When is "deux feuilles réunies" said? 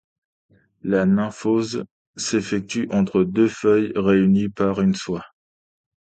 3.23-4.49